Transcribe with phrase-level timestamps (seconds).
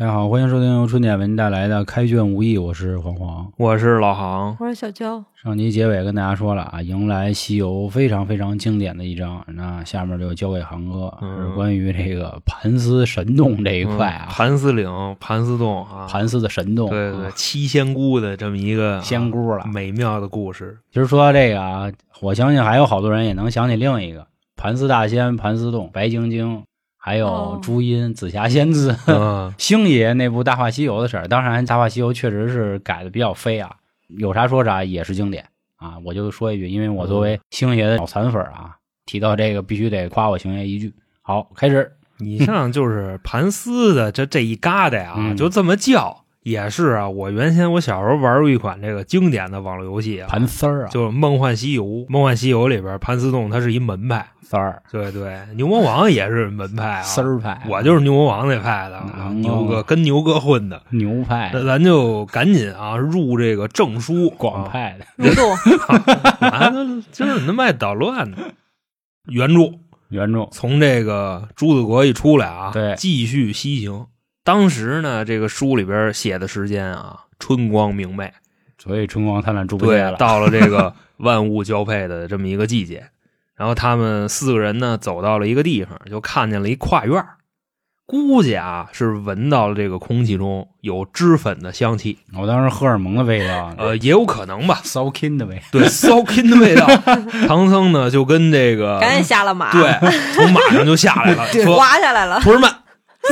[0.00, 3.52] 大家好，欢迎收听由春点为您带来的《开卷无益》，我是黄黄。
[3.58, 11.42] 我是老航，我是小焦，上集结尾跟大家说了啊，迎来西游非常非常经典的一章，那下面就交给航哥，嗯。
[11.42, 17.32] 是关于这个盘丝神洞这一块啊，嗯盘丝岭、盘丝洞啊，盘丝的神洞，对对啊。
[17.36, 19.66] 七仙姑的这么一个啊仙姑了。
[19.66, 20.78] 美妙的故事。
[20.90, 21.92] 其实说到这个啊，
[22.22, 24.26] 我相信还有好多人也能想起另一个
[24.56, 26.62] 盘丝大仙、盘丝洞、白晶晶，
[27.02, 28.94] 还有哦朱茵、紫霞仙子。
[29.06, 33.74] 嗯， 星爷那部《大话西游》的事儿，当然《大话西游》确实是改的比较飞啊，
[34.08, 35.96] 有啥说啥，也是经典啊。
[36.04, 38.76] 我就说一句，因为我作为星爷的脑残粉啊，
[39.06, 40.94] 提到这个必须得夸我星爷一句。
[41.22, 41.90] 好，开始。
[42.22, 47.08] 以上就是盘丝的这这一疙瘩呀，嗯就这么叫，也是啊。
[47.08, 51.84] 我原先我小时候玩过一款这个经典的网络游戏啊，盘丝儿啊，就是《梦幻西游》。
[52.08, 57.02] 《梦幻西游》里边盘丝洞它是一门派，丝儿对对，牛魔王也是门派啊。
[57.02, 60.82] 丝儿派，我就是牛魔王那派的，啊啊牛哥跟牛哥混的。
[60.90, 65.52] 牛派那咱就赶紧啊入这个证书，啊广派的入洞，
[66.40, 66.72] 啊，
[67.12, 68.36] 今儿你他妈爱捣乱呢！
[69.26, 69.72] 原著
[70.08, 74.06] 原著，从这个朱子国一出来啊，对继续西行。
[74.42, 78.32] 当时呢，这个书里边写的时间啊，春光明媚，
[78.78, 80.16] 所以春光灿烂猪八戒对，了。
[80.16, 83.08] 到了这个万物交配的这么一个季节。
[83.54, 87.36] 然后他们四个人呢，走到了一个地方，就看见了一跨院儿
[88.06, 95.62] 估计啊，是闻到了这个空气中有脂粉的香气，我当时荷尔蒙的味道，呃，也有可能吧， 骚 king 的味道。
[95.70, 96.86] 对，骚 king 的味道。
[97.46, 102.40] 唐僧呢，就跟这个赶紧下了马，对，从马上就下来了， 说滑下来了。
[102.40, 102.68] 徒儿们，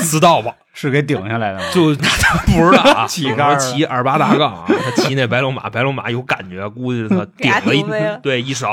[0.02, 0.54] 知道吧？
[0.80, 1.64] 是给顶下来的吗？
[1.74, 8.68] 就 他不知道啊， 骑杆儿骑二八大杠啊，他骑那白龙马，白龙马有感觉，估计他顶了一顶了对一手，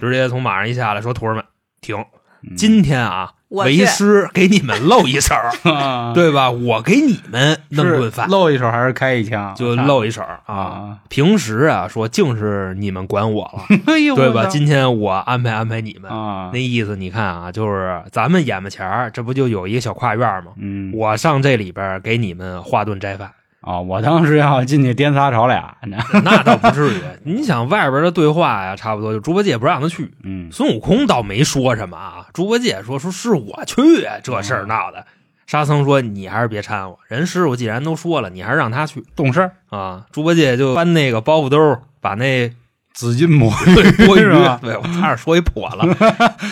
[0.00, 1.44] 直接从马上一下来，说徒儿们
[1.80, 1.96] 停，
[2.42, 5.34] 嗯今天啊，为我去师给你们露一手，
[5.70, 6.50] 啊， 对吧？
[6.50, 9.54] 我给你们弄顿饭，露一手还是开一枪？
[9.54, 10.54] 就露一手啊。
[10.54, 10.98] 啊！
[11.08, 13.64] 平时啊，说净是你们管我了，
[14.16, 14.46] 对吧？
[14.46, 20.52] 今天我安排安排你们，啊，那意思你看啊，就是咱们眼巴前儿，这不就有一个小跨院吗？
[20.58, 23.30] 嗯，我上这里边给你们画顿斋饭，
[23.64, 25.96] 啊，我当时要进去颠仨炒俩，呢。
[26.22, 27.00] 那倒不至于。
[27.24, 32.26] 你想外边的对话呀，差不多就猪八戒不让他去，嗯，孙悟空倒没说什么啊。
[32.34, 33.82] 猪八戒说说是我去，
[34.22, 35.06] 这事儿闹的。
[35.46, 40.04] 沙僧说你还是别掺和，人师傅既然都说了，你还是让他去懂事，啊。
[40.12, 42.50] 猪八戒就翻那个包袱兜，把那
[42.94, 45.84] 紫金魔对钵盂 是吧，对我差点说一破了，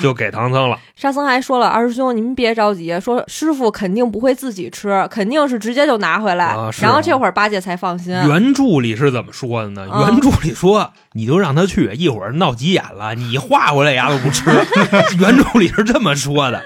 [0.02, 0.76] 就给唐僧了。
[0.96, 6.46] 沙僧还说了：“二师兄，您别着急，说师傅肯定不会自己吃，肯定是直接就拿回来。
[6.46, 8.12] 啊然后这会儿八戒才放心。
[8.12, 9.88] 原著里是怎么说的呢？
[9.88, 14.50] 啊原著里说，你就让他去，一会儿闹急眼了，你画回来牙都不吃。
[15.20, 16.60] 原著里是这么说的。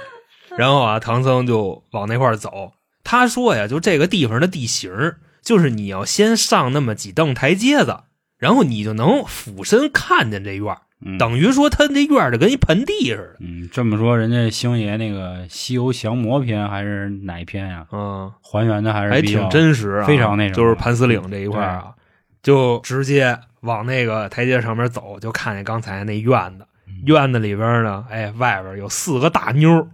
[0.56, 2.72] 然后啊，唐僧就往那块儿走。
[3.04, 4.90] 他说呀，就这个地方的地形，
[5.44, 7.98] 就是你要先上那么几蹬台阶子，
[8.38, 11.16] 然后你就能俯身看见这院儿，嗯。
[11.18, 13.36] 等于说他那院儿就跟一盆地似的。
[13.40, 17.86] 嗯，这么说，人家星爷那个《西游降魔篇》还是哪一篇呀？
[17.92, 21.92] 嗯，还原的还是还挺真实啊，非常那什么就是盘丝岭这一块儿啊，
[22.42, 26.66] 就直接往那个台阶上面走，就看见刚才那院子。
[26.86, 27.02] 嗯。
[27.06, 29.88] 院子里边呢，哎，外边有四个大妞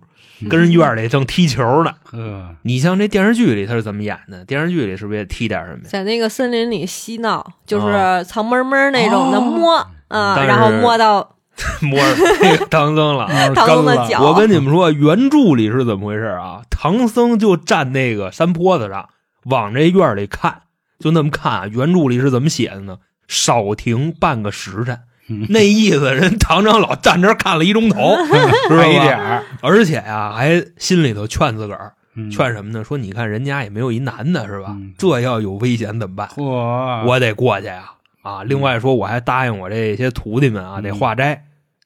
[0.49, 1.93] 跟人院里正踢球呢。
[2.05, 4.45] 呵，你像这电视剧里他是怎么演的？
[4.45, 5.89] 电视剧里是不是也踢点什么呀？
[5.89, 9.79] 在那个森林里嬉闹，就是哦藏闷闷那种的摸，
[10.09, 11.37] 嗯，但是然后摸到
[11.83, 13.29] 摸着那个唐僧了。
[13.55, 14.23] 唐僧的脚。
[14.23, 16.63] 我跟你们说，原著里是怎么回事啊？
[16.71, 19.09] 唐僧就站那个山坡子上，
[19.45, 20.63] 往这院里看，
[20.99, 21.67] 就那么看啊。
[21.67, 22.99] 原著里是怎么写的呢？
[23.29, 25.03] 少停半个时辰，嗯
[25.49, 29.43] 那意思人唐长老站这儿看了一钟头，知道快一点吧？
[29.61, 32.85] 而且呀、还心里头劝自个儿，嗯劝什么呢？
[32.85, 34.69] 说你看人家也没有一男的，是吧？
[34.71, 36.29] 嗯这要有危险怎么办？
[36.29, 37.93] 嚯，我得过去呀！
[38.23, 41.45] 啊，另外说我还答应我这些徒弟们啊，嗯得化斋。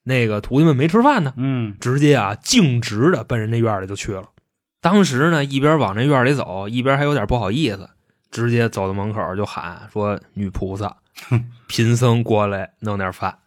[0.08, 4.22] 那个徒弟们没吃饭呢，嗯直接啊径直的奔人家院里就去了。
[4.80, 7.88] 当时呢，一边往这院里走，一边还有点不好意思，
[8.30, 10.94] 直接走到门口就喊说：“女菩萨，
[11.66, 13.38] 贫僧过来弄点饭。”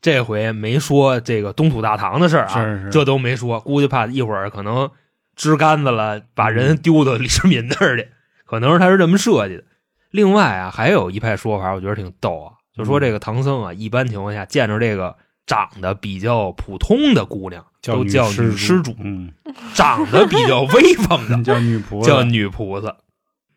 [0.00, 4.90] 这回没说这个东土大唐的事儿啊，是是这都没说，估计怕一会儿可能
[5.34, 8.08] 支杆子了，把人丢到李世民那儿去，
[8.44, 9.64] 可能是他是这么设计的。
[10.10, 15.16] 另外啊，还有一派说法，我觉得挺逗啊，就说这个唐僧啊，一般情况下见着这个
[15.46, 19.32] 长得比较普通的姑娘，都叫女施施主，嗯，
[19.72, 22.94] 长得比较威风的 叫女仆，叫女菩萨。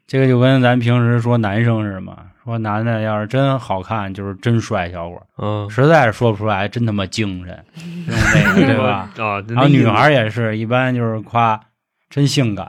[0.08, 2.18] 这个就跟咱平时说男生似的嘛，
[2.48, 7.66] 说男的要是真好看，就是真帅小伙儿，嗯实在是说不出来，真他妈精神，
[8.08, 9.10] 那个对吧？
[9.18, 11.60] 啊，然后女孩也是一般就是夸
[12.10, 12.66] 真性感，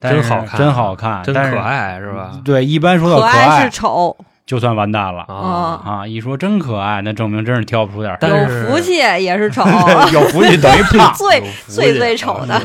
[0.00, 1.58] 真好看真好看，真可。
[1.58, 2.40] 爱是吧？
[2.42, 4.16] 对，一般说到可爱是丑，
[4.46, 6.06] 就算完蛋了啊，啊！
[6.06, 9.62] 一说真可爱，那证明真是挑不出点儿有但是福气也是丑，
[10.14, 11.12] 有福气等于胖。
[11.14, 12.58] 最有福最最丑的。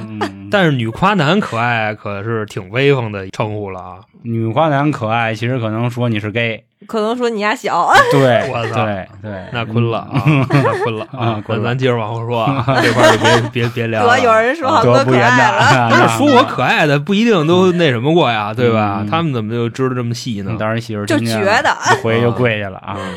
[0.50, 4.00] 嗯，但是女夸男可爱可是挺威风的称呼了啊！
[4.24, 6.66] 女夸男可爱，其实可能说你是 gay。
[6.88, 14.16] 可能说你家小，对， 我操对对， 那坤了啊，那坤了啊坤了那咱接着往后说啊， 这块儿就别别别聊了。
[14.16, 15.42] 得有人说浩得不言哥可
[15.76, 19.00] 爱的是说我可爱的不一定都那什么过呀，对吧？
[19.02, 20.56] 嗯他们怎么就知道这么细呢？
[20.58, 22.96] 当然媳妇儿就听见觉得一回就跪下了啊。
[22.98, 23.14] 嗯，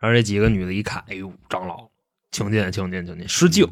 [0.00, 1.88] 然后这几个女的一看，哎呦，长老，
[2.32, 3.68] 请进，请进，请进，失敬。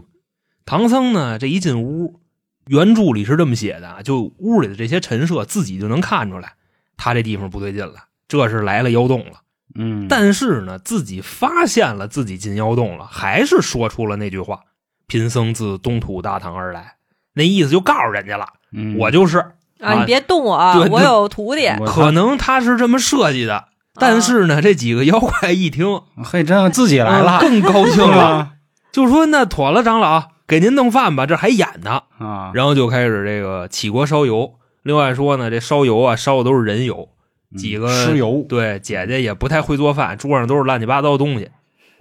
[0.67, 2.21] 唐僧呢，这一进屋，
[2.69, 6.55] 原著里是这么写的啊，就屋里的这些陈设自己就能看出来，
[6.97, 7.95] 他这地方不对劲了，
[8.29, 9.41] 这是来了妖洞了。
[9.75, 14.61] 嗯，但是呢，自己发现了自己进妖洞了，还是说出了那句话
[15.07, 16.95] ：“贫僧自东土大唐而来。”
[17.35, 19.45] 那意思就告诉人家了，嗯我就是。
[19.81, 21.69] 啊，你别动我啊，我有徒弟。
[21.87, 28.55] 可能他是这么设计的，但是呢，这几个妖怪一听嘿，真自己来嗯了，更高兴了，
[28.91, 32.03] 就说：“那妥了，长老，给您弄饭吧，这还演呢。
[32.19, 34.55] 啊”，然后就开始这个起锅烧油。
[34.83, 37.11] 另外说呢，这烧油啊，烧的都是人油。
[37.57, 41.51] 几个嗯尸油，对，姐姐也不太会做饭，桌上都是乱七八糟的东西。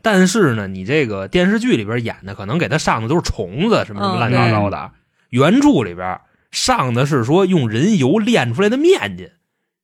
[0.01, 4.91] 但是呢，你这个电视剧里边演的，可能给他上的都是虫子什么什么嗯乱七八糟的。
[5.29, 6.19] 原著里边
[6.51, 9.29] 上的是说用人油炼出来的面筋，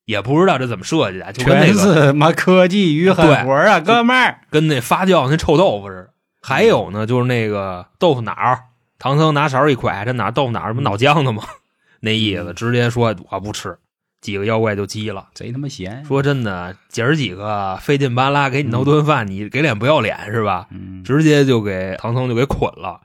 [0.06, 4.39] 也不知道这怎么设计的，就跟那全个是妈科技与狠活啊，哥们儿。
[4.50, 6.12] 跟那发酵那臭豆腐似的。
[6.44, 8.60] 还有呢，就是那个豆腐脑儿，
[9.00, 11.42] 唐僧拿勺一蒯，这哪豆腐脑儿什么脑浆子吗？
[12.01, 13.78] 那意思直接说我不吃，
[14.19, 15.28] 几个妖怪就急了。
[15.34, 20.68] 贼他妈闲，说真的，姐儿几个费劲巴拉给你弄顿饭，你给脸不要脸是吧？
[20.72, 23.00] 嗯，直接就给唐僧就给捆了。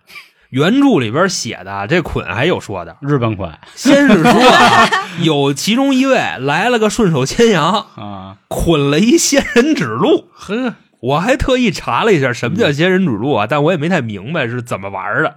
[0.50, 4.88] 原著里边写的这捆还有说的，日本捆先是说啊，
[5.22, 10.28] 有其中一位来了个顺手牵羊，啊，捆了一仙人指路。
[10.32, 15.36] 呵，我还特意查了一下什么叫仙人指路啊，但我也没太明白是怎么玩的。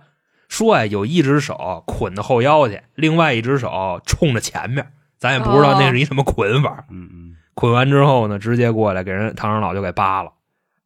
[0.49, 4.85] 说呀，有一只手捆到后腰去，另外一只手冲着前面，
[5.17, 6.83] 咱也不知道那是一什么捆法。
[6.89, 10.31] 嗯嗯，捆完之后呢，直接过来给人唐长老就给扒了。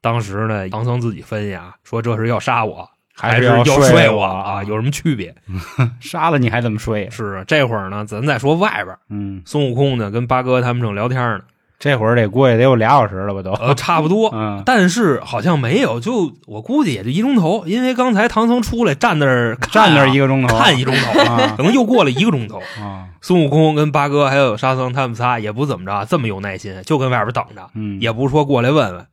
[0.02, 4.64] 当时呢，唐僧自己分析啊，说这是要杀我，还是要睡睡我啊？
[4.66, 5.34] 有什么区别？
[6.00, 7.10] 杀了你还怎么睡？
[7.10, 11.42] 是啊这会儿呢，咱再说外边，嗯，孙悟空呢跟八哥他们正聊天呢，
[11.78, 13.52] 这会儿得过去得有俩小时了吧都。
[13.54, 14.30] 呃，差不多。
[14.34, 22.60] 嗯，但是好像没有，就我估计也就一钟头，因为刚才唐僧出来站那儿站那儿一个钟头，看一钟头，啊可能又过了一个钟头。
[22.80, 29.06] 啊，孙悟空跟八哥还有沙僧他们仨也不怎么着，这么有耐心，就跟外边等着，嗯，也不说过来问问，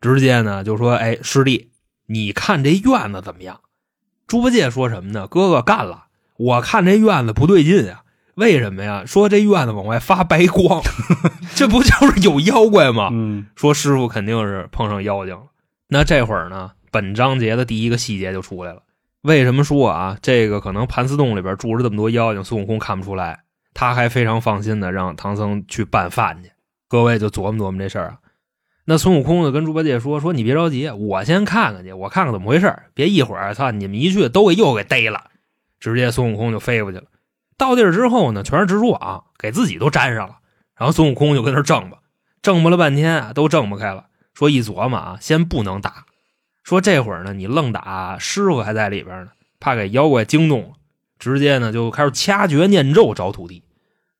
[0.00, 1.70] 直接呢就说：“哎，师弟，
[2.06, 3.60] 你看这院子怎么样？”
[4.26, 5.26] 猪八戒说什么呢？
[5.28, 6.04] 哥哥干了，
[6.36, 8.00] 我看这院子不对劲啊。
[8.36, 9.04] 为什么呀？
[9.06, 10.82] 说这院子往外发白光，
[11.56, 13.08] 这不就是有妖怪吗？
[13.12, 15.46] 嗯说师傅肯定是碰上妖精了。
[15.88, 18.82] 那这会儿呢，本章节的第一个细节就出来了。
[19.22, 23.40] 为什么说啊，这个可能盘丝洞里边住着这么多妖精，孙悟空看不出来，
[23.72, 26.50] 他还非常放心的让唐僧去办饭去。
[26.88, 28.18] 各位就琢磨琢磨这事儿啊。
[28.84, 35.30] 那孙悟空呢，跟猪八戒说：“说你别着急，我先看看去，我看看怎么回事儿别一会儿，操你们一去都给又给逮了。”
[35.80, 37.04] 直接孙悟空就飞过去了。
[37.58, 40.36] 到地儿之后呢，全是蜘蛛网，给自己都粘上了。
[40.76, 41.98] 然后孙悟空就跟那儿挣吧，
[42.42, 44.06] 挣吧了半天啊，都挣不开了。
[44.34, 46.04] 说一琢磨啊，先不能打。
[46.62, 50.68] 说这会儿呢，你愣打，师傅还在里边呢，怕给妖怪惊动了。
[51.18, 53.62] 直接呢就开始掐诀念咒找土地。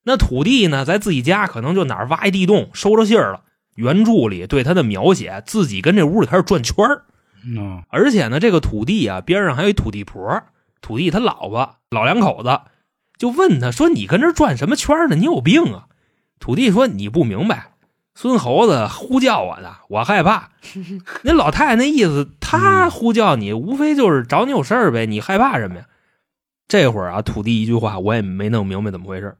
[0.02, 3.42] 那土地呢，在自己家可能就哪儿挖一地洞收着信儿了。
[3.74, 7.04] 原著里对他的描写，自己跟这屋里开始转圈儿
[7.44, 10.42] 嗯而且呢，这个土地啊边上还有一土地婆，
[10.80, 12.60] 土地他老婆老两口子
[13.18, 15.16] 就问他说：“你跟这转什么圈呢？
[15.16, 15.86] 你有病啊？”
[16.38, 17.72] 土地说：“你不明白，
[18.14, 20.50] 孙猴子呼叫我呢，我害怕。
[21.22, 25.86] 那老太太那意思，他呼叫你，无非就是找你有事儿呗，你害怕什么呀？”
[26.68, 29.36] 这会儿啊，土地一句话我也没弄明白怎么回事，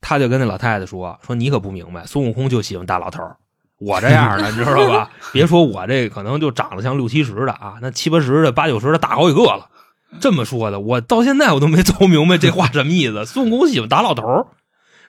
[0.00, 3.36] 他就跟那老太太说：“说你可不明白，孙悟空就喜欢大老头儿。”
[3.80, 5.10] 我这样的，你知道吧？
[5.32, 9.68] 别说我这可能就长得像六七十的啊，那七八十的、八九十的大好几个了。
[10.20, 13.24] 这么说的，我到现在我都没琢磨明白这话什么意思。
[13.26, 14.46] 孙悟空喜欢打老头儿，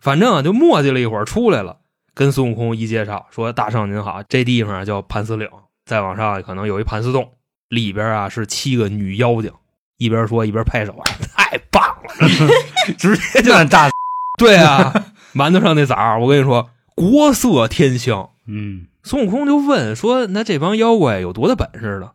[0.01, 1.77] 反正啊就磨叽了一会儿出来了，
[2.13, 5.47] 跟孙悟空一介绍说：“大圣您好，这地方啊叫盘丝岭，
[5.85, 7.33] 再往上可能有一盘丝洞，
[7.69, 9.51] 里边啊是七个女妖精。”
[9.97, 11.03] 一边说一边拍手啊，
[11.37, 12.27] 太棒了，
[12.99, 13.89] 直接就大，
[14.37, 14.93] 对啊，
[15.33, 18.29] 馒头上那枣儿，我跟你说，国色天香。
[18.45, 22.11] 嗯孙悟空就问说：“那这帮妖怪有多大本事呢？”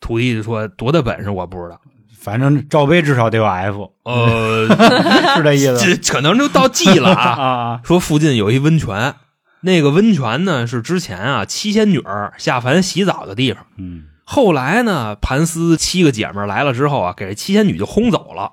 [0.00, 1.80] 土地就说：“多大本事我不知道，
[2.20, 4.66] 反正罩杯至少得有 F，呃，
[5.36, 7.30] 是这意思这可能就到 G 了啊。
[7.40, 7.80] 啊？
[7.82, 9.14] 说附近有一温泉，
[9.62, 13.64] 那个温泉呢是之前啊七仙女儿下凡洗澡的地方。
[13.78, 18.52] 嗯后来呢，盘丝七个姐们来了之后啊，给七仙女就轰走了。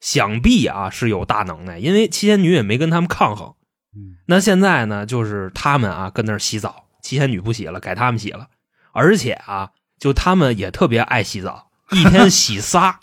[0.00, 3.54] 想必啊是有大能耐，因为七仙女也没跟他们抗衡。
[3.94, 8.48] 嗯那现在呢，就是他们啊跟那儿洗澡，七仙女不洗了，改他们洗了。
[8.92, 9.68] 而且啊，
[10.00, 13.00] 就他们也特别爱洗澡，一天洗仨。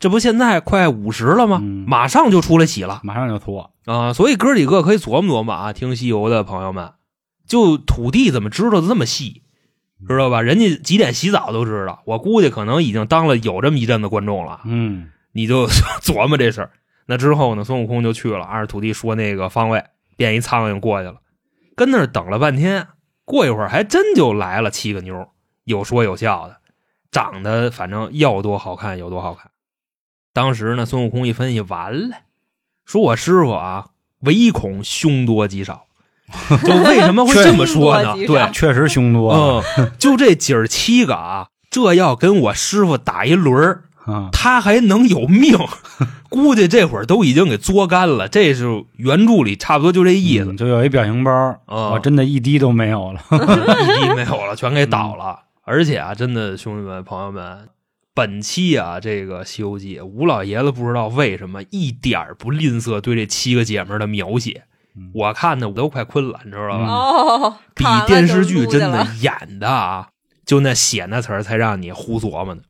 [0.00, 1.58] 这不现在快五十了吗？
[1.60, 4.12] 嗯马上就出来洗了马上就脱，啊！
[4.12, 6.92] 所以哥几个可以琢磨琢磨啊，听西游的朋友们，
[7.48, 9.42] 就土地怎么知道的这么细，
[10.06, 10.40] 知道吧？
[10.40, 14.60] 人家几点洗澡都知道，我估计可能已经当了有这么一阵子观众了。
[14.66, 15.66] 嗯你就
[16.00, 16.70] 琢磨这事儿。
[17.06, 19.82] 那之后呢，孙悟空就去了，按着土地说那个方位，
[20.16, 21.16] 变一苍蝇过去了，
[21.74, 22.86] 跟那儿等了半天。
[23.24, 25.28] 过一会儿还真就来了七个妞，
[25.64, 26.57] 有说有笑的，
[27.10, 29.50] 长得反正要多好看有多好看。
[30.32, 32.16] 当时呢，孙悟空一分析，完了，
[32.84, 33.86] 说我师傅啊，
[34.20, 35.84] 唯恐凶多吉少。
[36.62, 45.56] 就为什么会这么说呢对，确实凶多嗯， 就这姐儿七个啊，这要跟我师傅打一轮儿，啊，他还能有命，
[46.28, 48.28] 估计这会儿都已经给作干了。
[48.28, 51.32] 这是原著里差不多就这意思嗯，就有一表情包，
[51.64, 53.20] 啊我真的一滴都没有了。
[53.32, 55.40] 一滴没有了，全给倒了。
[55.68, 57.68] 而且啊，真的兄弟们朋友们，
[58.14, 64.64] 本期啊这个《西游记》，吴老爷子不知道为什么一点不吝啬对这七个姐们的描写
[64.96, 66.86] 嗯，我看的我都快困了，你知道吧？
[66.86, 70.08] 哦，比电视剧真的演的啊，
[70.46, 72.62] 就那写那词儿才让你胡琢磨呢。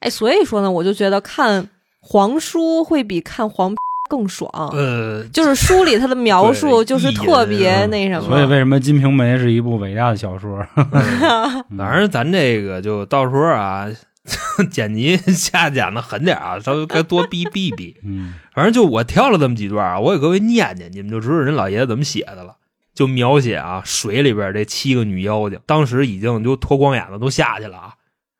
[0.00, 1.68] 哎，所以说呢，我就觉得看
[2.00, 3.74] 黄书会比看黄
[4.12, 4.50] 更爽。
[4.74, 10.62] 呃，就是书里他的描述就是特别那什么，所以为什么《金瓶梅》是一部伟大的小说？
[10.76, 13.88] 嗯反正咱这个就到时候啊，
[14.70, 17.96] 剪辑下剪的狠点啊，稍微该多逼逼逼。
[18.04, 22.56] 嗯反正就我挑了这么几段啊，我给各位念念，你们就知道人老爷子怎么写的了。
[22.94, 27.94] 就描写啊，水里边这七个女妖精，当时已经就脱光眼了都下去了啊。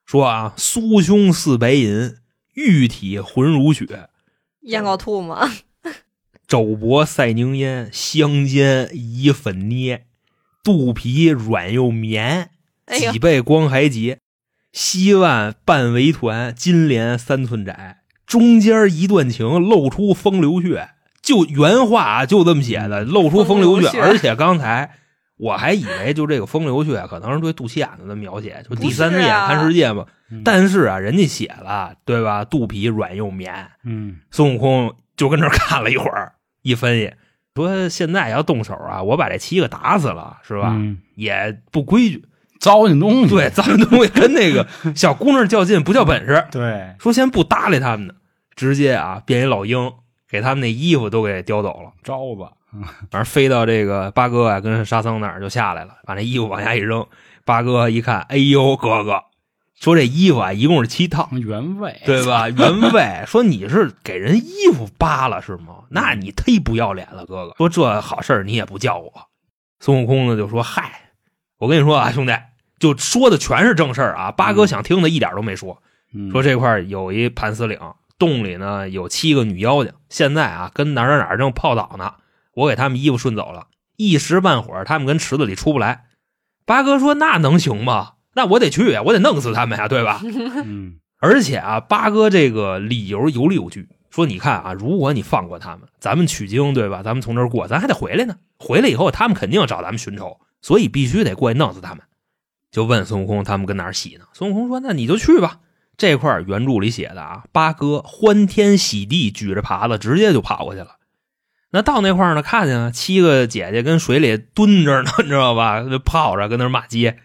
[0.05, 2.12] 说啊，酥胸似白银，
[2.52, 3.87] 玉体浑如雪，
[4.62, 5.49] 咽高吐嘛。
[6.47, 10.04] 肘膊赛宁烟，香肩以粉捏，
[10.62, 12.50] 肚皮软又绵，
[12.87, 14.19] 脊背光还结，
[14.73, 20.90] 膝腕半围团，金莲三寸窄，中间一段情，露出风流血。
[21.23, 23.87] 就原话啊，就这么写的，露出风流血。
[23.87, 24.99] 风流血而且刚才
[25.43, 30.07] 我还以为就这个风流穴可能是对肚脐眼子的描写，就第三只眼看世界嘛。
[30.31, 32.45] 嗯但是啊，人家写了，对吧？
[32.45, 36.33] 肚皮软又绵，嗯孙悟空就跟这儿看了一会儿，
[36.63, 37.13] 一分析
[37.57, 40.71] 说：“现在要动手啊，我把这七个打死了，是吧？
[40.71, 42.25] 嗯也不规矩，
[42.61, 46.47] 糟践东西，对，糟践东西跟那个小姑娘较劲，不叫本事。
[46.53, 48.15] 对，说先不搭理他们呢，
[48.55, 49.93] 直接啊变一老鹰，
[50.31, 52.53] 给他们那衣服都给叼走了，招吧，
[53.11, 57.07] 反正飞到这个八哥啊跟沙僧那儿就下来了，把那衣服往下一扔。
[57.45, 59.25] 八哥一看，哎呦，哥哥，
[59.79, 62.49] 说这衣服啊一共是七套。”原味，对吧？
[62.50, 65.85] 原味说你是给人衣服扒了是吗？
[65.91, 67.55] 那你忒不要脸了，哥哥。
[67.59, 69.12] 说这好事儿你也不叫我。
[69.81, 71.11] 孙悟空呢就说：“嗨，
[71.59, 72.33] 我跟你说啊，兄弟，
[72.79, 74.31] 就说的全是正事儿啊。
[74.31, 75.83] 八哥想听的一点都没说。
[76.14, 77.79] 嗯说这块儿有一盘丝岭，
[78.19, 82.14] 洞里呢有七个女妖精，现在啊跟哪儿哪儿哪儿正泡澡呢。
[82.55, 86.05] 我给他们衣服顺走了，一时半会儿他们跟池子里出不来。
[86.65, 88.13] 八哥说：那能行吗？
[88.35, 90.21] 那我得去呀，我得弄死他们呀，对吧？
[90.65, 97.03] 嗯而且啊，八哥这个理由有理有据，说你看啊，如果你放过他们，咱们取经对吧？
[97.03, 98.37] 咱们从这儿过，咱还得回来呢。
[98.59, 102.05] 回来以后，他们肯定要找咱们寻仇，所以必须得过去弄死他们。
[102.73, 104.25] 就问孙悟空他们跟哪儿洗呢？
[104.33, 105.61] 孙悟空说：“那你就去吧。”
[105.97, 110.97] 这块原著里写的啊，八哥欢天喜地举着耙子直接就跑过去了。
[111.73, 115.81] 那到那块儿呢，看见啊七个姐姐跟水里蹲着呢， 你知道吧？
[115.83, 117.19] 就泡着跟那儿骂街。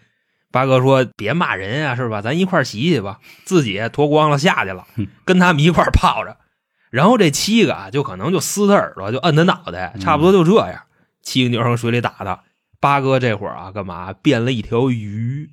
[0.50, 2.22] 八哥说：“别骂人啊、是吧？
[2.22, 6.38] 咱一块儿洗洗吧。”自己脱光了下去了嗯，跟他们一块儿泡着。
[6.90, 10.80] 然后这七个啊，就可能就撕他耳朵，就摁他脑袋，差不多就这样。
[11.22, 12.40] 七个妞儿往水里打他。
[12.80, 15.50] 八哥这会儿啊，干嘛变了一条鱼，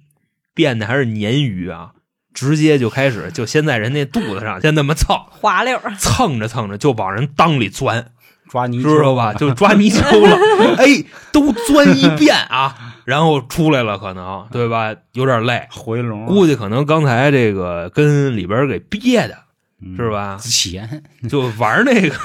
[0.54, 1.92] 变的还是鲶鱼啊，
[2.34, 8.14] 直接就开始就先在人那肚子上先那么蹭，滑溜儿，蹭着蹭着就往人裆里钻，
[8.50, 9.34] 抓泥知道吧？
[9.34, 10.38] 就抓泥鳅了，
[10.78, 12.76] 哎，都钻一遍啊，
[13.06, 14.94] 然后出来了，可能对吧？
[15.14, 19.38] 有点累，回笼，估计可能刚才这个跟里边给憋的，
[19.82, 20.38] 嗯是吧？
[20.40, 21.04] 咸。
[21.28, 22.16] 就玩那个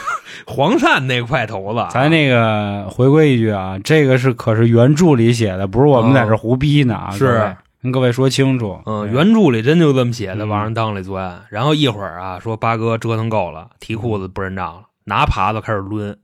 [0.47, 7.11] 黄鳝那块头子，咱那个回归一句啊，这个是可是原著里写的，不是我们在这胡逼呢啊。
[7.11, 8.79] 是跟各位说清楚。
[8.85, 11.41] 嗯，原著里真就这么写的，嗯往人裆里钻。
[11.49, 16.17] 然后一会儿啊，说八哥折腾够了，提裤子不认账了，拿耙子开始抡。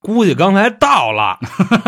[0.00, 1.38] 估计刚才到了，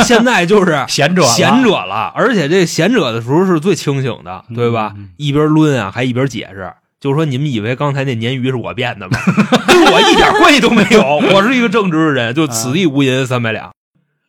[0.05, 4.93] 现在就是 贤者了贤者了，而且这贤者的时候是最清醒的，对吧？
[4.97, 9.19] 嗯嗯一边抡啊，还一边解释，就是说你们以为刚才那鲶鱼是我变的吗？
[9.67, 11.03] 跟我一点关系都没有，
[11.35, 13.73] 我是一个正直的人，就此地无银三百两。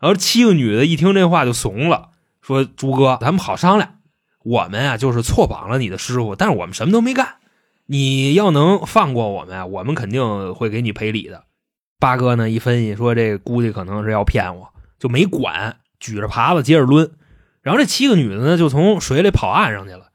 [0.02, 2.10] 然后七个女的一听这话就怂了，
[2.42, 3.92] 说：“朱哥，咱们好商量，
[4.44, 7.36] 我们啊就是错绑了你的师傅，但是我们什么都没干。
[7.86, 11.44] 你要能放过我们，我们肯定会给你赔礼的。”
[12.00, 17.12] 八哥呢一分析说：“这估计可能是要骗我，就没管，举着耙子接着抡。
[17.62, 20.10] 然后这七个女的呢就从水里跑岸上去了。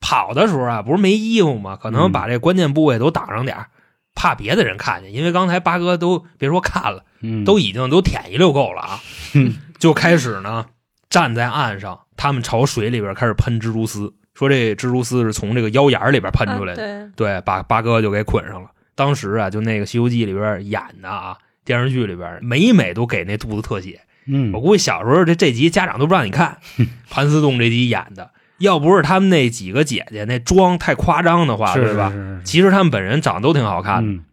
[0.00, 1.76] 跑的时候啊，不是没衣服吗？
[1.80, 3.66] 可能把这关键部位都挡上点儿
[4.14, 5.12] 怕别的人看见。
[5.12, 9.00] 因为刚才八哥都别说看了。”嗯都已经都舔一溜够了啊
[9.34, 10.66] 嗯，就开始呢
[11.08, 18.68] 站在岸上，他们朝水里边开始喷蜘蛛丝，说这蜘蛛丝是从这个腰眼里边喷出来的，嗯对，把八哥就给捆上了。
[18.94, 24.00] 当时啊，就那个《西游记》里边演的啊，电视剧里边每每都给那肚子特写。
[24.26, 26.58] 嗯我估计小时候这这集家长都不让你看，
[27.10, 32.12] 盘丝洞这集演的，要不是他们那几个姐姐那妆太夸张的话，是对吧？
[32.44, 34.10] 其实他们本人长得都挺好看的。
[34.12, 34.24] 嗯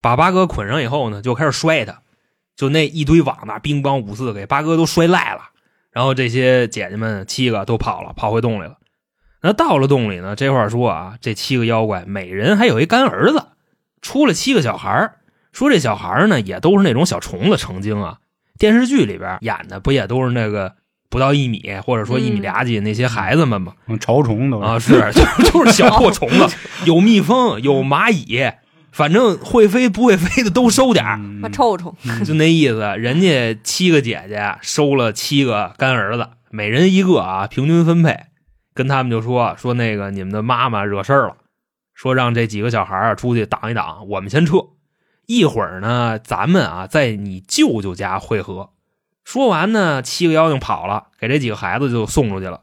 [0.00, 2.02] 把八哥捆上以后呢，就开始摔他，
[2.56, 5.40] 就那一堆网那乒乓五四给八哥都摔赖了。
[5.90, 8.78] 然后这些姐姐们七个都跑了，跑回洞里了。
[9.42, 13.44] 那到了洞里呢，这话说啊，这七个妖怪每人还有一干儿子，
[14.02, 15.16] 出了七个小孩儿
[15.52, 18.18] 说这小孩儿呢也都是那种小虫子成精啊。
[18.58, 20.74] 电视剧里边演的不也都是那个
[21.10, 23.72] 不到一米或者说一米俩几那些孩子们吗？
[23.86, 28.50] 嗯潮虫都啊，是就 就是小破虫子， 有蜜蜂，有蚂蚁，
[28.92, 31.18] 反正会飞不会飞的都收点儿，
[31.52, 32.80] 臭虫，嗯就那意思。
[32.98, 38.18] 人家七个姐姐收了七个干儿子，每人一个啊，平均分配。
[38.74, 41.36] 跟他们就说说那个你们的妈妈惹事儿了，
[41.98, 44.58] 说让这几个小孩啊出去挡一挡，我们先撤。
[45.26, 48.70] 一会儿呢，咱们啊在你舅舅家会合。
[49.24, 52.60] 说完呢，七个妖精跑了，给这几个孩子就送出去了。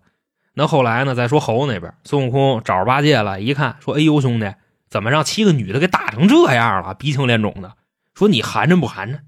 [0.54, 4.54] 那后来呢，再说猴子那边，孙悟空找着八戒了，一看说：“哎呦，兄弟，
[4.89, 6.93] 怎么让七个女的给打成这样了？
[6.93, 7.74] 鼻青脸肿的。”
[8.15, 9.19] 说你寒碜不寒碜？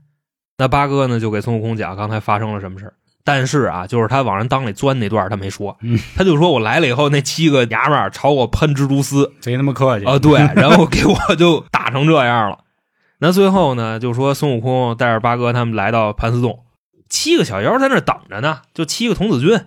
[0.57, 2.93] 那八哥呢就给孙悟空讲刚才发生了什么事儿
[3.27, 12.59] 但是啊，就是他往人裆里钻那段他没说，嗯他就说我来了以后，那七个娘们儿朝我喷蜘蛛丝，贼他妈客气啊，对，然后给我就打成这样了。
[13.19, 16.63] 那最后呢，就说孙悟空带着八哥他们来到盘丝洞，
[17.09, 19.59] 七个小妖在那等着呢，就七个童子军，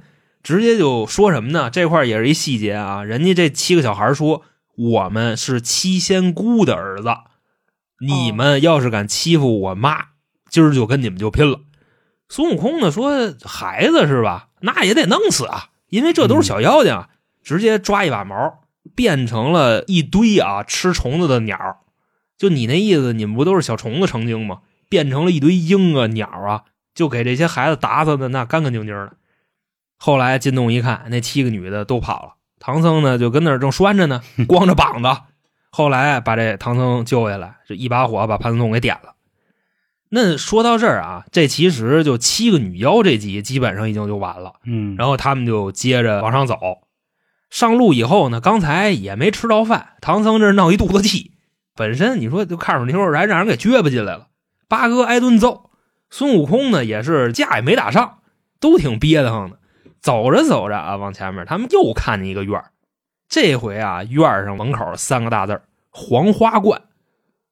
[0.42, 1.68] 直接就说什么呢？
[1.68, 4.40] 这块也是一细节啊，人家这七个小孩说
[4.75, 7.11] 我们是七仙姑的儿子，
[8.07, 10.07] 你们要是敢欺负我妈，
[10.49, 11.61] 今儿就跟你们就拼了。
[12.31, 14.49] 孙悟空呢说孩子是吧？
[14.61, 17.09] 那也得弄死啊，因为这都是小妖精啊，
[17.43, 18.61] 直接抓一把毛，
[18.95, 21.59] 变成了一堆啊吃虫子的鸟。
[22.38, 24.61] 就你那意思，你们不都是小虫子成精吗？
[24.88, 26.62] 变成了一堆鹰啊鸟啊，
[26.95, 29.12] 就给这些孩子打扫的那干干净净的。
[29.99, 35.09] 后来进洞一看，那七个女的都跑了，唐僧呢就跟那儿正拴着呢， 光着膀子。
[35.71, 39.14] 后来把这唐僧救下来，就一把火把盘丝洞给点了。
[40.12, 44.55] 那说到这儿啊，这其实就七个女妖这集基本上已经就完了。
[44.64, 46.57] 嗯，然后他们就接着往上走。
[47.49, 51.33] 上路以后呢，刚才也没吃到饭，唐僧这闹一肚子气。
[51.77, 54.27] 本身你说就看着牛肉，还让人给撅巴进来了。
[54.68, 55.70] 八哥挨顿揍，
[56.11, 58.18] 孙悟空呢也是架也没打上，
[58.59, 59.59] 都挺憋得慌的。
[60.01, 62.73] 走着走着啊，往前面他们又看见一个院儿
[63.29, 66.83] 这回啊，院儿上门口三个大字儿黄花观。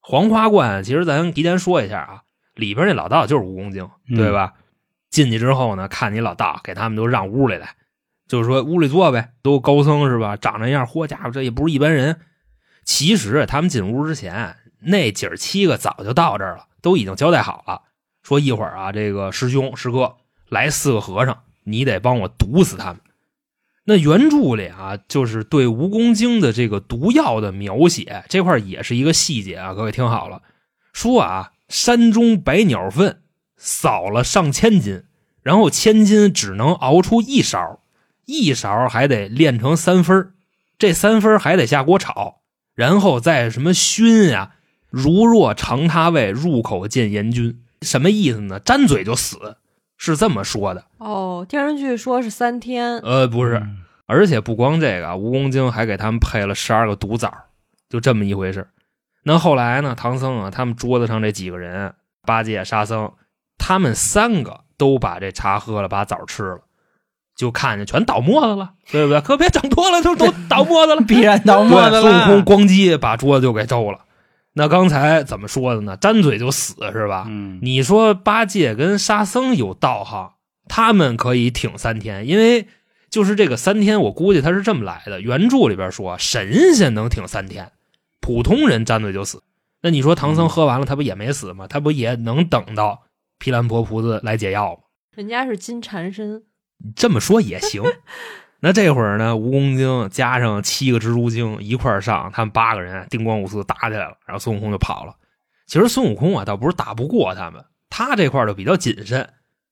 [0.00, 2.22] 黄花观其实咱提前说一下啊，
[2.58, 4.52] 里边那老道就是蜈蚣精，对吧？
[5.10, 7.76] 进去之后呢，看你老道，给他们都让屋里来，
[8.26, 10.36] 就是说屋里坐呗，都高僧是吧？
[10.36, 12.20] 长那样，嚯家伙，这也不是一般人。
[12.84, 17.82] 其实他们进屋之前，那姐儿七个早就到这儿了，都已经交代好了，
[18.22, 20.16] 说一会儿啊，这个师兄师哥
[20.48, 23.00] 来四个和尚，你得帮我毒死他们。
[23.84, 30.42] 那原著里啊，就是对蜈蚣精的这个毒药的描写，这块也是一个细节啊，各位听好了，
[30.92, 33.22] 说啊，山中百鸟粪
[33.56, 35.04] 扫了上千斤，
[35.42, 37.80] 然后千斤只能熬出一勺，
[38.24, 40.32] 一勺还得炼成三分
[40.78, 42.40] 这三分还得下锅炒，
[42.74, 44.52] 然后再什么熏呀、
[44.88, 48.58] 如若尝他味，入口见阎君，什么意思呢？
[48.60, 49.56] 沾嘴就死，
[49.96, 50.86] 是这么说的。
[50.98, 57.30] 哦，电视剧说是三天，呃，不是，嗯而且不光这个啊，蜈蚣精还给他们配了十二个毒枣，
[57.90, 58.66] 就这么一回事。
[59.28, 61.92] 那后来呢，唐僧啊，他们桌子上这几个人，
[62.24, 63.12] 八戒、沙僧，
[63.58, 66.60] 他们三个都把这茶喝了，把枣吃了。
[67.36, 69.20] 就看见全倒沫子了，对不对？
[69.20, 71.02] 可别整多了，都都倒沫子了。
[71.06, 72.00] 必然倒沫子，了。
[72.00, 74.00] 孙悟空咣叽把桌子就给揍了。
[74.54, 75.98] 那刚才怎么说的呢？
[75.98, 77.26] 沾嘴就死是吧？
[77.28, 80.32] 嗯，你说八戒跟沙僧有道行，
[80.70, 82.66] 他们可以挺三天，因为
[83.10, 85.20] 就是这个三天，我估计他是这么来的。
[85.20, 87.70] 原著里边说神仙能挺三天，
[88.28, 89.42] 普通人沾嘴就死。
[89.80, 91.66] 那你说唐僧喝完了，他不也没死吗？
[91.66, 93.04] 他不也能等到
[93.38, 94.82] 毗蓝婆菩萨来解药吗？
[95.16, 96.44] 人家是金蝉身，
[96.94, 97.82] 这么说也行。
[98.60, 105.16] 那这会儿呢，蜈蚣精加上七个蜘蛛精一块儿上，他们八个人叮咣五四打起来了，然后孙悟空就跑了。
[105.66, 109.30] 其实孙悟空啊，倒不是打不过他们，他这块儿就比较谨慎，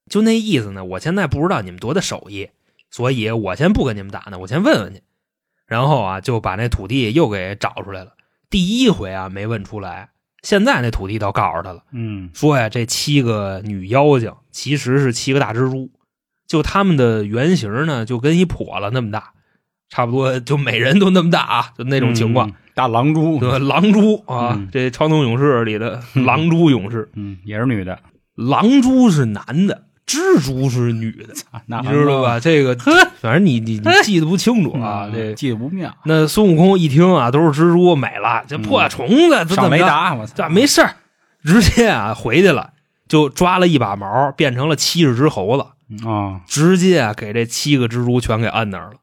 [0.09, 0.83] 就那意思呢。
[0.83, 2.49] 我现在不知道你们多大手艺，
[2.91, 5.03] 所以我先不跟你们打呢，我先问问去。
[5.67, 8.16] 然后啊，就把那土地又给找出来了。
[8.51, 10.11] 第一回啊没问出来，
[10.43, 11.83] 现在那土地倒告诉他了。
[11.93, 12.31] 嗯。
[12.33, 15.91] 说呀，这七个女妖精其实是七个大蜘蛛，
[16.47, 19.33] 就他们的原型呢，就跟一笸了那么大，
[19.89, 22.49] 差不多就每人都那么大啊，就那种情况。
[22.49, 24.69] 嗯，大狼蛛，狼蛛啊，嗯。
[24.71, 27.99] 这超能勇士里的 狼蛛勇士，嗯，也是女的，
[28.35, 31.35] 狼蛛是男的，蜘蛛是女的，
[31.67, 32.39] 你知道吧？
[32.41, 32.75] 这个
[33.21, 35.35] 反正你你你记得不清楚啊，嗯这。
[35.35, 39.71] 记得不妙，那孙悟空一听啊，都是蜘蛛美了，这破虫子，这怎么着？
[39.71, 40.97] 没打，我操，这没事儿，
[41.45, 42.73] 直接啊回去了，
[43.09, 49.01] 就抓了一把毛，变成了七十只猴子，啊，直接啊给这七个蜘蛛全给摁那儿了。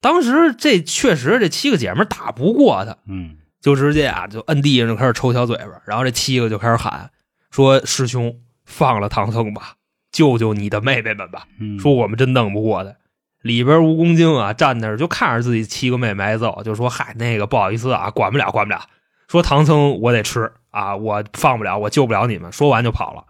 [0.00, 3.34] 当时这确实这七个姐们儿打不过他，嗯。
[3.60, 7.10] 就直接啊就摁地上就开始抽小嘴巴，然后这七个就开始喊
[7.50, 8.32] 说：“师兄，
[8.64, 9.72] 放了唐僧吧，
[10.12, 12.94] 救救你的妹妹们吧！”嗯，说我们真弄不过他。
[13.42, 18.82] 里边蜈蚣精啊站那儿就看着自己七个妹妹挨揍，就说：“嗨，那个不好意思啊，管不了，管不了。
[19.28, 23.24] 说唐僧我得吃啊，我放不了，我救不了你们。”说完就跑了。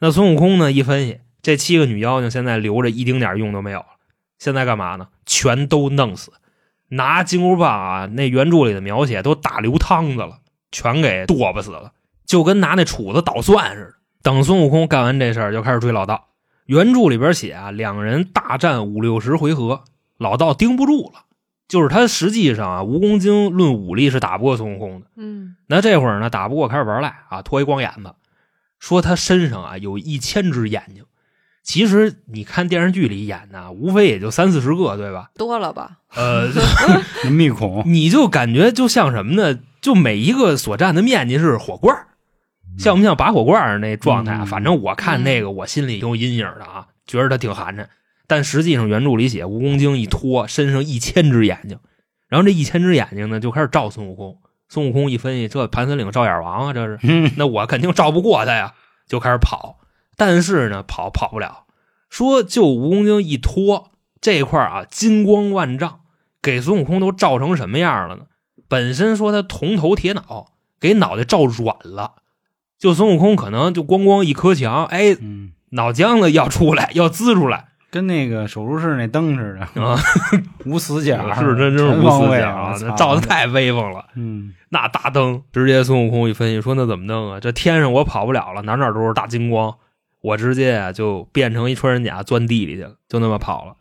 [0.00, 3.86] 那孙悟空呢一分析，这七个女妖精现在留着一丁点用都没有了，
[4.38, 5.08] 现在干嘛呢？
[5.24, 6.32] 全都弄死，
[6.88, 10.40] 拿金箍棒啊，那原著里的描写都打流汤子了，
[10.72, 11.92] 全给剁吧死了，
[12.26, 13.94] 就跟拿那杵子捣蒜似的。
[14.26, 16.26] 等孙悟空干完这事儿，就开始追老道。
[16.64, 19.84] 原著里边写啊，两人大战五六十回合，
[20.18, 21.20] 老道盯不住了。
[21.68, 25.06] 就是他实际上啊，蜈蚣精论武力是打不过孙悟空的。
[25.14, 28.16] 嗯，那这会儿呢，打不过开始玩赖啊，脱一光眼子，
[28.80, 31.04] 说他身上啊有一千只眼睛。
[31.62, 35.30] 其实你看电视剧里演的，无非也就三四十个，对吧？
[35.36, 35.98] 多了吧？
[36.16, 36.48] 呃，
[37.30, 39.60] 密孔，你就感觉就像什么呢？
[39.80, 42.05] 就每一个所占的面积是火罐儿
[42.78, 44.42] 像不像拔火罐儿那状态啊？
[44.42, 47.86] 嗯反正我看那个，我心里有阴影的啊，觉得他挺寒碜。
[48.26, 51.78] 但实际上原著里写，蜈蚣精一脱，身上一千只眼睛，
[52.28, 54.38] 然后这一千只眼睛呢就开始照孙悟空。
[54.68, 58.74] 孙悟空一分析，这盘丝岭照眼王啊，这是，嗯那我肯定照不过他呀，
[59.06, 59.78] 就开始跑。
[60.16, 61.64] 但是呢，跑跑不了。
[62.10, 66.00] 说就蜈蚣精一脱这块儿啊，金光万丈，
[66.42, 68.22] 给孙悟空都照成什么样了呢？
[68.68, 72.14] 本身说他铜头铁脑，给脑袋照软了。
[72.78, 79.98] 就孙悟空可能就咣咣一磕墙，哎，嗯，脑浆子要出来，要滋出来跟那个手术室那灯似的，啊！
[80.66, 84.04] 无死角，是真真是无死角啊，那照的太威风了。
[84.14, 87.40] 嗯那大灯，直接孙悟空一分析说：“那怎么弄啊？
[87.40, 89.74] 这天上我跑不了了，哪哪都是大金光，
[90.20, 93.76] 我直接啊就变成一穿山甲钻地里去了，就那么跑了。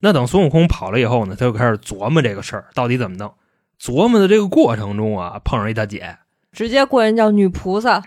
[0.00, 3.32] 那等孙悟空跑了以后呢，他就开始琢磨这个事儿到底怎么弄。
[3.80, 6.16] 琢磨的这个过程中啊，碰上一大姐，
[6.50, 8.02] 直接过人叫女菩萨。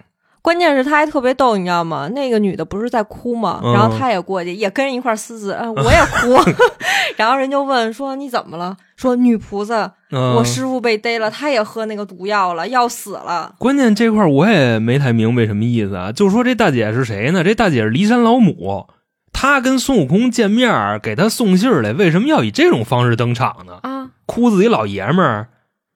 [0.48, 2.08] 关键是他还特别逗，你知道吗？
[2.16, 3.60] 那个女的不是在哭吗？
[3.62, 6.52] 嗯然后他也过去，也跟人一块儿撕字，嗯，我也哭。
[7.18, 8.78] 然后人就问说你怎么了？
[8.96, 13.56] 说女菩萨，嗯、我师傅被逮了，他也喝那个毒药了，要死了。
[13.60, 16.14] 关键这块儿我也没太明白什么意思啊。
[16.14, 17.44] 就说这大姐是谁呢？
[17.44, 18.88] 这大姐是骊山老母，
[19.34, 23.80] 她跟孙悟空见面儿，给他送信儿来，为什么要以这种方式登场呢？
[23.82, 25.50] 啊，哭自己老爷们儿。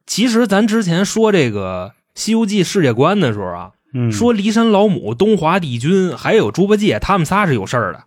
[0.05, 8.03] 其实咱之前说这个《西游记》世界观的时候啊，嗯，说骊山老母、东华帝君还有猪八戒，他们仨是有事儿的。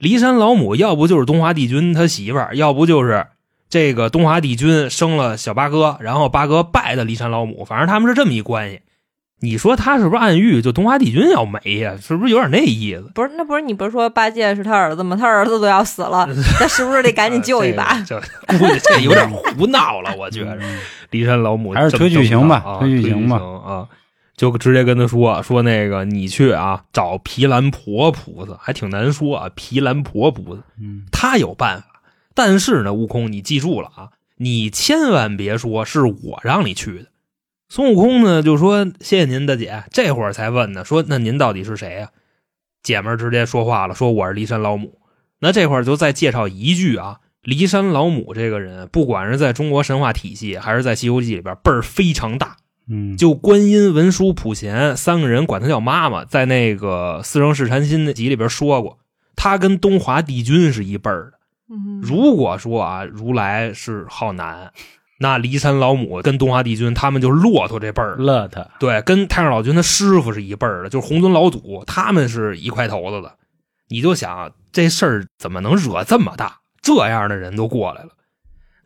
[0.00, 3.26] 骊山老母要不就是东华帝君他媳妇儿，要不就是
[3.68, 8.80] 这个东华帝君生了小八哥，然后八哥拜的骊山老母，反正他们是这么一关系。
[9.40, 11.94] 你说他是不是暗喻就东华帝君要没呀？
[12.02, 13.08] 是不是有点那意思？
[13.14, 15.16] 不是，那不是你不是说八戒是他儿子吗？
[15.16, 16.26] 他儿子都要死了，
[16.60, 17.94] 那是不是得赶紧救一把？
[18.04, 20.58] 这这估计这有点胡闹了，我觉着。
[20.60, 20.78] 嗯
[21.10, 23.88] 骊山老母还是推剧情吧啊推剧情吧啊，
[24.38, 32.00] 就直接跟他说说那个你去啊找毗蓝婆菩萨，还挺难说啊，毗蓝婆菩萨嗯他有办法，
[32.34, 37.06] 但是呢，悟空你记住了啊，你千万别说是我让你去的。
[37.68, 42.10] 孙悟空呢就说谢谢您大姐，这会儿才问呢，说那您到底是谁呀、
[42.80, 45.00] 姐们儿直接说话了，说我是骊山老母。
[45.40, 52.56] 那这块儿就再介绍一句啊，骊山老母这个人，不管是在中国神话体系，还是在《西游记》里边，辈儿非常大。
[52.90, 58.98] 嗯，就观音、文殊、普贤三个人管她叫妈妈，在那个《四圣试禅心》那集里边说过，
[59.36, 61.38] 她跟东华帝君是一辈儿的。
[61.70, 64.72] 嗯如果说啊，如来是浩南，
[65.20, 73.34] 那骊山老母跟东华帝君他们就是骆驼这辈儿骆驼，对，跟太上老君的师傅是一辈儿的，就是红尊老祖，他们是一块头子的。
[73.88, 76.58] 你就想这事儿怎么能惹这么大？
[76.80, 78.10] 这样的人都过来了。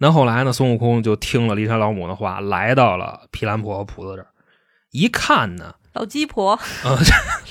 [0.02, 4.26] 那后来呢，孙悟空就听了骊山老母的话，来到了毗蓝婆和菩萨这儿，
[4.90, 6.98] 一看呢，老鸡婆， 呃，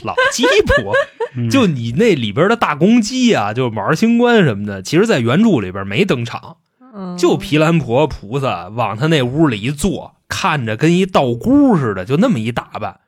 [0.04, 0.94] 老鸡婆，
[1.34, 6.58] 嗯就你那里边的大公鸡啊，就是卯儿星官什么的，其实在原著里边没登场，
[6.94, 13.00] 嗯，就毗蓝婆菩萨往他那屋里一坐，看着跟一道姑似的，就那么一打扮。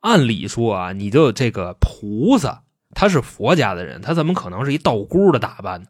[0.00, 5.86] 按理说啊，你就这个菩萨，他是佛家的人，他怎么可能是一道姑的打扮呢？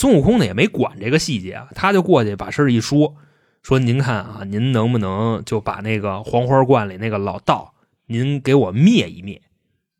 [0.00, 3.16] 孙悟空呢也没管这个细节啊，他就过去把事一说，
[3.62, 7.74] 说您看啊，您能不能就把那个黄花观里那个老道，
[8.06, 9.42] 您给我灭一灭？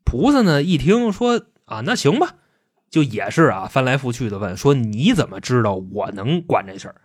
[0.03, 2.33] 菩萨呢一听说啊，那行吧，
[2.89, 6.95] 就也是啊，翻来覆去的问说你怎么知道我能管这事儿？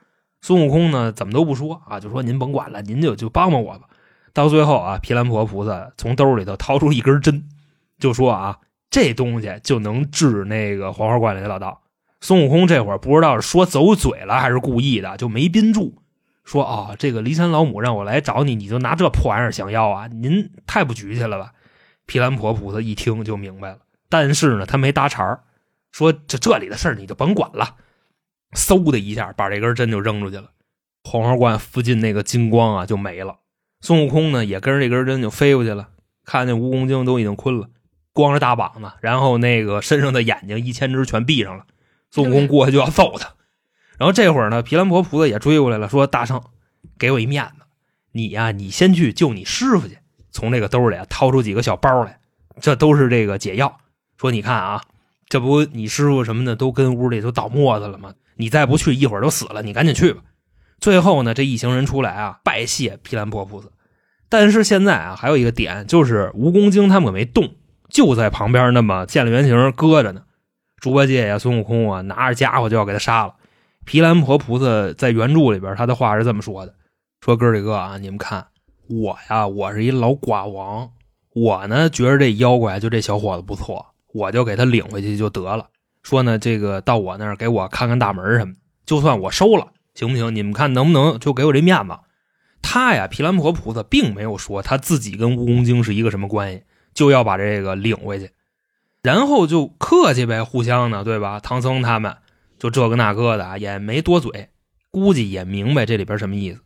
[0.40, 3.90] 孙悟空呢怎么都不说啊，就说您甭管了，您就就帮帮我吧。
[4.32, 7.46] 到最后啊，毗蓝婆菩萨从兜里头掏出一根针，
[7.98, 11.82] 就说啊，这东西就能治那个黄花观里的老道。
[12.26, 16.02] 孙悟空这会儿不知道是说走嘴了还是故意的，就没憋住，
[16.42, 20.08] 说啊、这个骊山老母让我来找你，你就拿这破玩意儿想要啊？
[20.08, 21.52] 您太不局气了吧？
[22.04, 25.38] 毗蓝婆菩萨一听就明白了，但是呢，他没搭茬，
[25.92, 27.76] 说这这里的事儿你就甭管了，
[28.56, 30.50] 嗖的一下把这根针就扔出去了，
[31.04, 33.36] 黄花观附近那个金光啊就没了。
[33.82, 35.90] 孙悟空呢也跟着这根针就飞过去了，
[36.24, 37.68] 看见蜈蚣精都已经困了，
[38.12, 41.64] 光着大膀子，然后那个身上的眼睛一千只全闭上了。
[42.16, 43.34] 孙悟空过去就要揍他，
[43.98, 46.42] 然后这会儿呢，毗蓝婆菩萨也追过来了，说：“大圣，
[46.98, 47.66] 给我一面子，
[48.12, 49.98] 你呀、你先去救你师傅去。”
[50.32, 52.18] 从这个兜里啊掏出几个小包来，
[52.58, 53.76] 这都是这个解药。
[54.16, 54.80] 说你看啊，
[55.28, 58.14] 这不你师傅什么的都跟屋里都倒沫子了吗？
[58.36, 60.22] 你再不去，一会儿都死了，你赶紧去吧。
[60.80, 63.68] 最后呢，这一行人出来啊，拜谢毗蓝婆菩萨。
[64.30, 67.54] 但是现在啊，还有一个点，就是蜈蚣精他们可没动，
[67.90, 70.22] 就在旁边那么建了原形搁着呢。
[70.86, 73.34] 猪八戒呀、孙悟空啊，拿着家伙就要给他杀了。
[73.84, 76.72] 毗蓝婆菩萨在原著里边，他的话是这么说的：
[77.20, 78.46] 说哥几个啊，你们看
[78.88, 80.88] 我呀，我是一老寡王，
[81.34, 85.66] 我呢觉得这妖怪就这小伙子不错，我就给他领回去就得了。
[86.04, 90.32] 说呢，这个到我那儿给我看看大门什么，就算我收了，行不行？
[90.32, 91.98] 你们看能不能就给我这面子？
[92.62, 96.62] 他呀，毗蓝婆菩萨并没有说他自己跟蜈蚣精是一个什么关系，
[96.94, 98.30] 就要把这个领回去，
[99.06, 101.38] 然后就客气呗，互相呢，对吧？
[101.38, 102.16] 唐僧他们
[102.58, 104.48] 就这个那个的啊，也没多嘴，
[104.90, 106.60] 估计也明白这里边什么意思。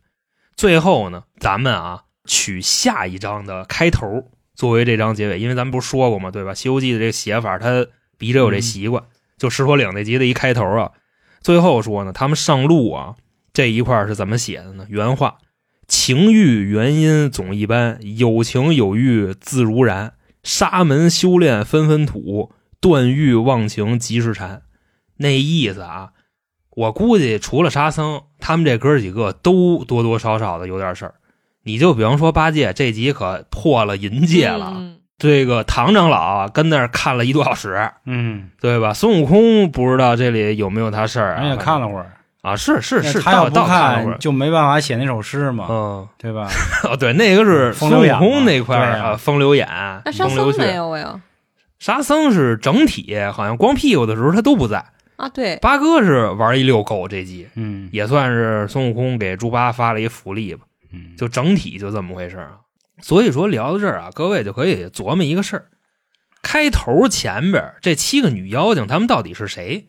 [0.56, 6.30] 最后呢，咱们啊取下一章的开头作为这章结尾，因为咱们不是说过吗？
[6.30, 6.52] 对吧？
[6.54, 9.04] 《西游记》的这个写法，他笔者有这习惯，
[9.36, 10.92] 就石头岭那集的一开头啊，
[11.42, 13.16] 最后说呢，他们上路啊
[13.52, 14.86] 这一块是怎么写的呢？
[14.88, 15.36] 原话：
[15.86, 20.14] 情欲原因总一般，有情有欲自如然。
[20.42, 24.62] 沙门修炼纷纷土，断欲忘情即是禅。
[25.16, 26.10] 那意思啊，
[26.70, 31.14] 我估计除了沙僧，他们这哥几个都多多少少的有点事儿。
[31.62, 38.94] 你就比方说八戒这集可破了银戒了，嗯这个唐长老啊跟那儿看了一多小时，嗯，对吧？
[38.94, 41.42] 孙悟空不知道这里有没有他事儿啊？
[41.42, 46.48] 人也看了会儿，啊，是是是，他要不看就没办法写那首诗嘛，嗯，对吧？
[46.84, 49.68] 哦，对，那个是孙悟空那块儿啊啊，风流眼，
[50.04, 50.76] 那沙风流僧没穴。
[50.76, 51.20] 有呀？
[51.78, 54.84] 沙僧是整体好像光屁股的时候他都不在，
[55.16, 62.52] 啊，对，八哥是玩一溜狗这集，嗯也算是孙悟空给猪八发了一福利吧，嗯，就整体就这么回事儿啊。
[63.02, 65.66] 所以说聊到这儿啊，各位就可以琢磨一个事儿：
[66.42, 69.88] 开头前边这七个女妖精，她们到底是谁？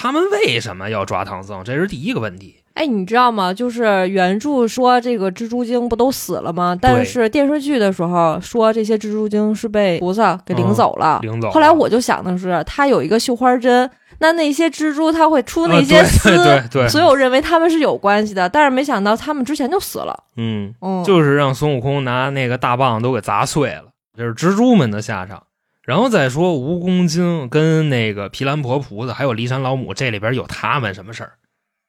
[0.00, 1.64] 她们为什么要抓唐僧？
[1.64, 2.62] 这是第一个问题。
[2.74, 3.52] 哎，你知道吗？
[3.52, 6.78] 就是原著说这个蜘蛛精不都死了吗？
[6.80, 11.18] 但是电视剧的时候说这些蜘蛛精是被菩萨给领走了。
[11.22, 11.52] 领走了。
[11.52, 18.48] 后来我就想的是，他有一个绣花针，那那些蜘蛛它会出那些 对对对，所以我认为他们是有关系的。
[18.48, 20.16] 但是没想到他们之前就死了。
[20.36, 25.42] 嗯，嗯，就是让孙悟空拿那个大棒都给砸碎了，这是蜘蛛们的下场。
[25.88, 31.32] 然后再说蜈蚣精跟那个毗蓝婆菩萨还有骊山老母，这里边有他们什么事儿？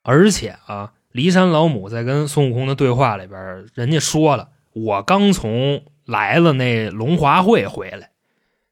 [0.03, 8.11] 而且啊，骊山老母在跟孙悟空的对话里边，人家说了，我刚从来了那龙华会回来，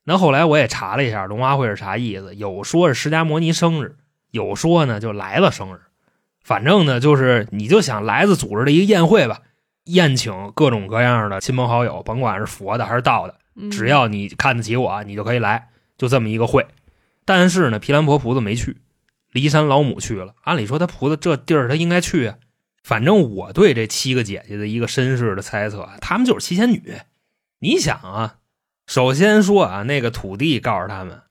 [0.06, 2.34] 那后来我也查了一下，龙华会是啥意思？
[2.34, 3.98] 有说是释迦摩尼生日，
[4.32, 5.82] 有说呢就来了生日。
[6.42, 9.42] 反正呢，就是你就想来自组织的一个宴会吧，
[9.84, 13.36] 宴请各种各样的亲朋好友，甭管是佛的还是道的，
[13.72, 16.68] 只要你看得起我，你就可以来，就这么一个会。
[17.26, 18.78] 但是呢，毗蓝婆菩萨没去，
[19.34, 20.36] 骊山老母去了。
[20.44, 22.38] 按理说他菩萨这地儿他应该去啊。
[22.84, 27.02] 反正我对这七个姐姐的一个身世的猜测，她们就是七仙女。
[27.60, 28.38] 你想啊，
[28.86, 31.24] 首先说啊，那个土地告诉他们，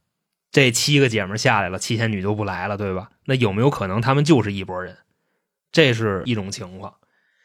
[0.51, 3.11] 这七个姐们下来了，七仙女就不来了，对吧？
[3.25, 4.99] 那有没有可能他们就是一拨人？
[5.73, 6.97] 这是一种情况。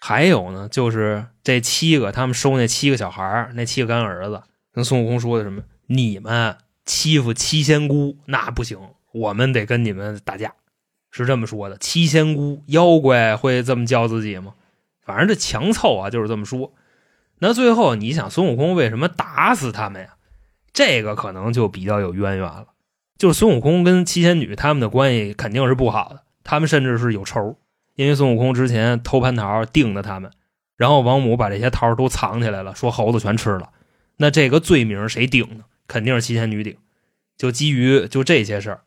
[0.01, 5.63] 还有呢，就是这七个他们收那七个小孩，那七个干儿子，跟孙悟空说的什么？
[5.87, 8.77] 你们欺负七仙姑那不行，
[9.11, 10.53] 我们得跟你们打架，
[11.11, 11.77] 是这么说的。
[11.77, 14.53] 七仙姑妖怪会这么叫自己吗？
[15.03, 16.73] 反正这强凑啊，就是这么说。
[17.39, 20.15] 那最后你想，孙悟空为什么打死他们呀？
[20.71, 22.67] 这个可能就比较有渊源了。
[23.17, 27.57] 就是孙悟空跟七仙女他们的关系肯定是不好的，他们甚至是有仇，
[27.95, 30.31] 因为孙悟空之前偷蟠桃定的他们，
[30.77, 33.69] 然后王母把这些桃都藏起来了，说猴子全吃了。
[34.21, 35.65] 那这个罪名谁顶呢？
[35.87, 36.77] 肯定是七仙女顶。
[37.35, 38.81] 就基于就这些事儿，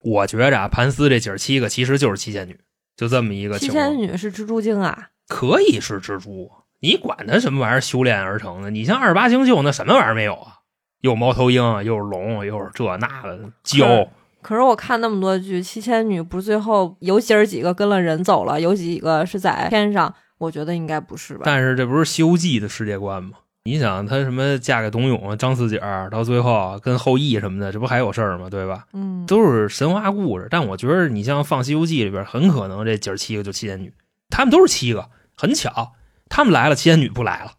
[0.00, 2.58] 我觉着啊，盘丝这姐儿七个其实就是七仙女，
[2.96, 3.86] 就这么一个七情况。
[3.90, 8.70] 仙女是蜘蛛精啊，可以是蜘蛛，你管它什么玩意儿修炼而成的？
[8.70, 10.58] 你像二八星宿那什么玩意儿没有啊？
[11.02, 14.08] 又猫头鹰，又是龙，又是这那的蛟，
[14.42, 20.12] 可是我看那么多剧，七仙女不是最后有姐儿几个跟了人走了，有几个是在天上？
[20.38, 21.42] 我觉得应该不是吧？
[21.44, 23.38] 但是这不是《西游记》的世界观吗？
[23.64, 28.50] 你想，他什么嫁给董永、张四姐儿，到最后跟后羿什么的，这不还有事儿吗？
[28.50, 28.86] 对吧？
[28.92, 30.48] 嗯，都是神话故事。
[30.50, 33.92] 但我觉得你像放《西游记》里边，很可能这姐儿七个就七仙女，
[34.30, 35.92] 他们都是七个，很巧，
[36.28, 37.52] 他们来了，七仙女不来了。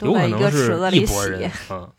[0.00, 1.56] 有可能是一拨人洗。
[1.70, 1.90] 嗯。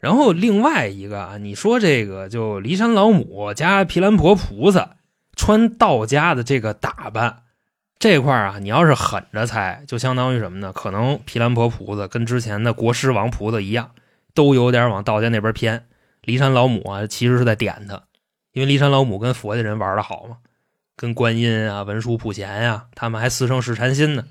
[0.00, 4.96] 然后另外一个啊，你说这个就骊山老母加毗蓝婆菩萨
[5.34, 7.42] 穿道家的这个打扮
[7.98, 10.72] 这块儿啊，你要是狠着猜，就相当于什么呢？
[10.72, 13.92] 可能毗蓝婆菩萨跟之前的国师王菩萨一样，
[14.34, 15.86] 都有点往道家那边偏。
[16.22, 18.02] 骊山老母啊，其实是在点他，
[18.52, 20.38] 因为骊山老母跟佛家人玩的好嘛，
[20.96, 24.24] 跟观音啊、文殊、普贤呀、他们还四圣试禅心呢，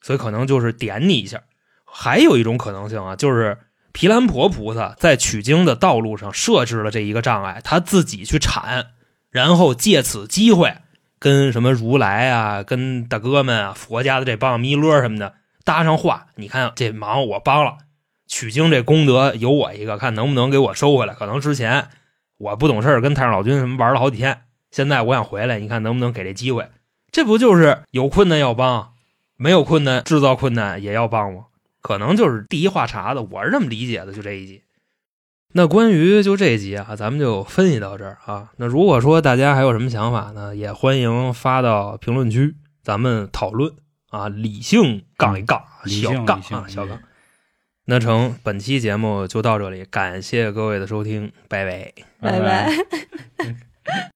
[0.00, 1.42] 所以可能就是点你一下。
[1.84, 3.58] 还有一种可能性啊，就是
[3.92, 8.92] 毗蓝婆菩萨在取经的道路上设置了这一个障碍，他自己去铲，
[9.30, 10.72] 然后借此机会
[11.20, 16.26] 跟什么如来啊、跟大哥们啊、佛家的这帮弥勒什么的搭上话。
[16.34, 17.76] 你看这忙我帮了，
[18.26, 21.12] 取经这功德有我一个，看能不能给我收回来。
[21.12, 21.88] 可能之前
[22.38, 26.66] 我不懂事，跟太上老君什么玩了好几天，现在我想回来，你看能不能给这机会？
[27.12, 28.94] 这不就是有困难要帮，
[29.36, 31.44] 没有困难制造困难也要帮吗？
[31.82, 34.62] 可能就是第一话茬子，我是这么理解的，就这一集。
[35.52, 38.50] 那关于就这一集啊，咱们就分析到这儿啊。
[38.56, 43.72] 那如果说大家还有什么想法呢，也欢迎发到评论区，咱们讨论
[44.10, 47.00] 啊，理性杠一杠，理小杠啊，小杠。
[47.86, 51.92] 那成，本期节目就到这里，感谢各位的收听，拜拜。
[52.20, 53.56] 拜拜拜。